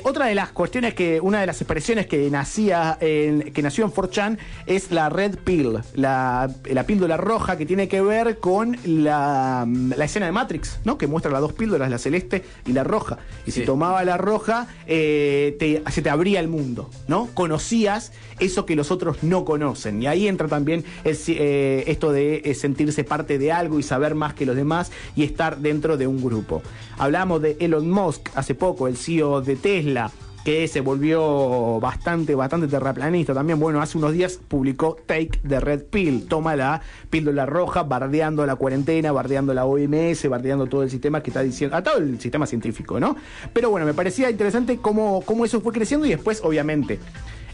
Otra 0.04 0.26
de 0.28 0.36
las 0.36 0.50
cuestiones 0.50 0.94
que, 0.94 1.20
una 1.22 1.40
de 1.40 1.48
las 1.48 1.62
expresiones 1.62 2.08
que 2.08 2.30
nacía 2.30 2.98
en, 3.00 3.54
que 3.54 3.62
nació 3.62 3.86
en 3.86 3.92
4chan 3.92 4.38
es 4.66 4.92
la 4.92 5.10
red 5.10 5.38
pill, 5.44 5.80
la, 5.96 6.50
la 6.66 6.84
píldora 6.86 7.18
roja 7.18 7.58
que 7.58 7.66
tiene 7.66 7.88
que 7.88 8.02
ver 8.02 8.40
con 8.40 8.78
la, 8.86 9.66
la 9.68 10.06
escena 10.06 10.26
de 10.26 10.32
Matrix, 10.32 10.80
¿no? 10.84 10.98
Que 10.98 11.08
muestra 11.08 11.32
las 11.32 11.42
dos 11.42 11.54
píldoras, 11.54 11.90
la 11.90 11.98
celeste 11.98 12.44
y 12.66 12.74
la 12.74 12.84
roja. 12.84 13.18
Y 13.46 13.52
si 13.52 13.62
tomaba 13.62 14.04
la 14.04 14.18
roja, 14.18 14.68
eh, 14.88 15.56
te- 15.60 15.84
se 15.92 16.02
te 16.02 16.10
abría 16.10 16.40
el 16.40 16.48
mundo, 16.48 16.90
¿no? 17.08 17.28
Conocías 17.34 18.12
eso 18.40 18.66
que 18.66 18.76
los 18.76 18.92
otros 18.92 19.24
no 19.24 19.46
conocen. 19.46 20.02
Y 20.02 20.08
ahí 20.08 20.28
entra 20.28 20.48
también 20.48 20.84
el 21.04 21.18
eh, 21.28 21.84
esto 21.88 22.12
de 22.12 22.42
eh, 22.44 22.54
sentirse 22.56 23.04
parte 23.04 23.38
de 23.38 23.52
algo 23.52 23.80
y 23.80 23.84
saber 23.84 24.16
más 24.16 24.34
que 24.34 24.46
los 24.46 24.56
demás 24.56 24.92
y 25.16 25.24
estar 25.24 25.58
dentro 25.60 25.98
de 25.98 26.08
un 26.08 26.22
grupo. 26.24 26.62
Hablamos 26.98 27.42
de 27.42 27.58
Elon 27.60 27.90
Musk 27.90 28.30
hace 28.36 28.56
poco, 28.56 28.88
el 28.88 28.98
CEO 28.98 29.42
de 29.42 29.56
Tesla 29.56 30.12
que 30.46 30.68
se 30.68 30.80
volvió 30.80 31.80
bastante, 31.80 32.36
bastante 32.36 32.68
terraplanista 32.68 33.34
también. 33.34 33.60
Bueno, 33.60 33.82
hace 33.82 33.98
unos 33.98 34.14
días 34.14 34.40
publicó 34.48 34.96
Take 35.08 35.40
the 35.46 35.60
Red 35.60 35.86
Pill, 35.86 36.28
toma 36.28 36.56
la 36.56 36.84
píldora 37.10 37.48
roja, 37.48 37.82
bardeando 37.82 38.46
la 38.46 38.56
cuarentena, 38.56 39.12
bardeando 39.12 39.56
la 39.56 39.66
OMS, 39.66 40.30
bardeando 40.30 40.68
todo 40.68 40.84
el 40.84 40.92
sistema 40.92 41.24
que 41.24 41.32
está 41.32 41.42
diciendo, 41.42 41.76
a 41.76 41.82
todo 41.82 41.98
el 41.98 42.20
sistema 42.20 42.46
científico, 42.46 43.00
¿no? 43.00 43.16
Pero 43.54 43.72
bueno, 43.72 43.88
me 43.88 43.96
parecía 43.96 44.30
interesante 44.30 44.78
cómo, 44.78 45.24
cómo 45.26 45.46
eso 45.46 45.62
fue 45.62 45.74
creciendo 45.74 46.06
y 46.06 46.12
después, 46.12 46.42
obviamente, 46.44 47.00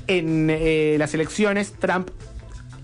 en 0.08 0.50
eh, 0.50 0.98
las 1.00 1.14
elecciones, 1.14 1.72
Trump 1.80 2.10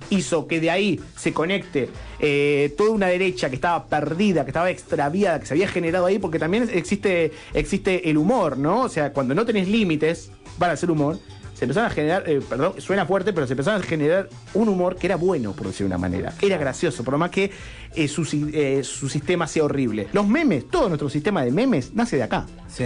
hizo 0.09 0.47
que 0.47 0.59
de 0.59 0.71
ahí 0.71 0.99
se 1.15 1.33
conecte 1.33 1.89
eh, 2.19 2.73
toda 2.77 2.91
una 2.91 3.07
derecha 3.07 3.49
que 3.49 3.55
estaba 3.55 3.87
perdida, 3.87 4.43
que 4.43 4.51
estaba 4.51 4.69
extraviada, 4.69 5.39
que 5.39 5.45
se 5.45 5.53
había 5.53 5.67
generado 5.67 6.05
ahí, 6.05 6.19
porque 6.19 6.39
también 6.39 6.69
existe, 6.71 7.31
existe 7.53 8.09
el 8.09 8.17
humor, 8.17 8.57
¿no? 8.57 8.81
O 8.81 8.89
sea, 8.89 9.13
cuando 9.13 9.35
no 9.35 9.45
tenés 9.45 9.67
límites 9.67 10.31
para 10.57 10.73
hacer 10.73 10.91
humor, 10.91 11.19
se 11.57 11.65
empezaron 11.65 11.89
a 11.89 11.93
generar, 11.93 12.29
eh, 12.29 12.39
perdón, 12.47 12.73
suena 12.77 13.07
fuerte, 13.07 13.33
pero 13.33 13.47
se 13.47 13.53
empezaron 13.53 13.81
a 13.81 13.83
generar 13.83 14.29
un 14.53 14.69
humor 14.69 14.95
que 14.95 15.07
era 15.07 15.15
bueno, 15.15 15.53
por 15.53 15.65
decir 15.65 15.79
de 15.79 15.85
una 15.87 15.97
manera. 15.97 16.33
Era 16.39 16.55
gracioso, 16.57 17.03
por 17.03 17.17
más 17.17 17.31
que 17.31 17.51
eh, 17.95 18.07
su, 18.07 18.27
eh, 18.53 18.83
su 18.83 19.09
sistema 19.09 19.47
sea 19.47 19.63
horrible. 19.63 20.07
Los 20.13 20.27
memes, 20.27 20.69
todo 20.69 20.87
nuestro 20.87 21.09
sistema 21.09 21.43
de 21.43 21.51
memes 21.51 21.95
nace 21.95 22.17
de 22.17 22.23
acá. 22.23 22.45
Sí. 22.67 22.85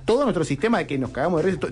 ¿Eh? 0.00 0.04
todo 0.04 0.22
nuestro 0.24 0.44
sistema 0.44 0.78
de 0.78 0.86
que 0.86 0.98
nos 0.98 1.10
cagamos 1.10 1.42
de 1.44 1.50
risa, 1.52 1.68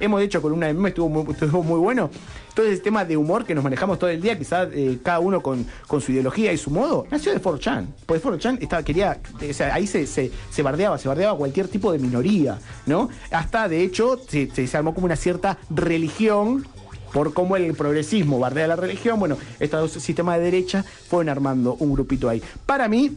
hemos 0.00 0.22
hecho 0.22 0.40
con 0.42 0.52
una 0.52 0.66
meme, 0.68 0.88
estuvo 0.90 1.08
muy, 1.08 1.32
estuvo 1.32 1.62
muy 1.62 1.78
bueno, 1.78 2.10
todo 2.54 2.66
el 2.66 2.72
sistema 2.72 3.04
de 3.04 3.16
humor 3.16 3.44
que 3.44 3.54
nos 3.54 3.62
manejamos 3.62 3.98
todo 3.98 4.08
el 4.10 4.20
día, 4.22 4.38
quizás 4.38 4.68
eh, 4.72 4.98
cada 5.02 5.18
uno 5.20 5.42
con, 5.42 5.66
con 5.86 6.00
su 6.00 6.12
ideología 6.12 6.52
y 6.52 6.56
su 6.56 6.70
modo, 6.70 7.06
nació 7.10 7.32
de 7.32 7.42
4chan. 7.42 7.86
Porque 8.06 8.22
4chan 8.22 8.58
estaba, 8.62 8.82
quería, 8.82 9.18
o 9.48 9.52
sea, 9.52 9.74
ahí 9.74 9.86
se, 9.86 10.06
se, 10.06 10.30
se 10.50 10.62
bardeaba, 10.62 10.96
se 10.98 11.08
bardeaba 11.08 11.36
cualquier 11.36 11.68
tipo 11.68 11.92
de 11.92 11.98
minoría, 11.98 12.58
¿no? 12.86 13.10
Hasta, 13.30 13.68
de 13.68 13.82
hecho, 13.82 14.18
se- 14.26 14.50
se 14.66 14.76
armó 14.76 14.94
como 14.94 15.04
una 15.06 15.16
cierta 15.16 15.58
religión 15.68 16.66
por 17.12 17.32
cómo 17.32 17.56
el 17.56 17.72
progresismo 17.74 18.38
bardea 18.38 18.66
la 18.66 18.76
religión, 18.76 19.18
bueno, 19.18 19.38
estos 19.60 19.80
dos 19.94 20.02
sistemas 20.02 20.38
de 20.38 20.44
derecha 20.44 20.84
fueron 21.08 21.28
armando 21.30 21.74
un 21.78 21.92
grupito 21.94 22.28
ahí. 22.28 22.42
Para 22.66 22.88
mí, 22.88 23.16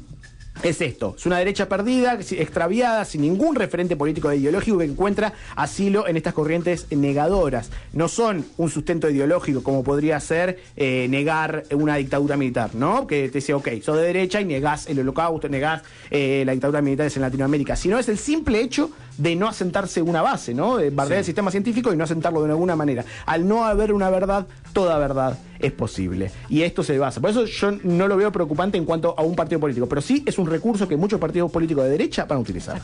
es 0.63 0.81
esto, 0.81 1.15
es 1.17 1.25
una 1.25 1.37
derecha 1.37 1.69
perdida, 1.69 2.13
extraviada, 2.13 3.05
sin 3.05 3.21
ningún 3.21 3.55
referente 3.55 3.95
político 3.95 4.29
e 4.29 4.37
ideológico 4.37 4.79
que 4.79 4.85
encuentra 4.85 5.33
asilo 5.55 6.07
en 6.07 6.17
estas 6.17 6.33
corrientes 6.33 6.87
negadoras. 6.91 7.69
No 7.93 8.07
son 8.07 8.45
un 8.57 8.69
sustento 8.69 9.09
ideológico 9.09 9.63
como 9.63 9.83
podría 9.83 10.19
ser 10.19 10.59
eh, 10.75 11.07
negar 11.09 11.63
una 11.71 11.95
dictadura 11.95 12.35
militar, 12.35 12.71
¿no? 12.75 13.07
Que 13.07 13.29
te 13.29 13.39
dice, 13.39 13.53
ok, 13.53 13.69
sos 13.81 13.97
de 13.97 14.03
derecha 14.03 14.41
y 14.41 14.45
negás 14.45 14.87
el 14.87 14.99
holocausto, 14.99 15.47
negás 15.47 15.81
eh, 16.11 16.43
la 16.45 16.51
dictadura 16.51 16.81
militar 16.81 17.09
en 17.13 17.21
Latinoamérica, 17.21 17.75
sino 17.75 17.97
es 17.97 18.09
el 18.09 18.17
simple 18.17 18.61
hecho 18.61 18.91
de 19.17 19.35
no 19.35 19.47
asentarse 19.47 20.01
una 20.01 20.21
base, 20.21 20.53
¿no? 20.53 20.77
De 20.77 20.89
bardear 20.89 21.19
el 21.19 21.25
sistema 21.25 21.51
científico 21.51 21.93
y 21.93 21.97
no 21.97 22.03
asentarlo 22.03 22.43
de 22.43 22.51
alguna 22.51 22.75
manera. 22.75 23.05
Al 23.25 23.47
no 23.47 23.65
haber 23.65 23.93
una 23.93 24.09
verdad, 24.09 24.45
toda 24.73 24.97
verdad 24.97 25.37
es 25.59 25.71
posible. 25.71 26.31
Y 26.49 26.61
esto 26.63 26.83
se 26.83 26.97
basa. 26.97 27.21
Por 27.21 27.29
eso 27.29 27.45
yo 27.45 27.71
no 27.83 28.07
lo 28.07 28.17
veo 28.17 28.31
preocupante 28.31 28.77
en 28.77 28.85
cuanto 28.85 29.13
a 29.17 29.21
un 29.21 29.35
partido 29.35 29.59
político, 29.59 29.87
pero 29.87 30.01
sí 30.01 30.23
es 30.25 30.37
un 30.37 30.47
recurso 30.47 30.87
que 30.87 30.97
muchos 30.97 31.19
partidos 31.19 31.51
políticos 31.51 31.83
de 31.83 31.91
derecha 31.91 32.25
van 32.25 32.37
a 32.37 32.41
utilizar. 32.41 32.81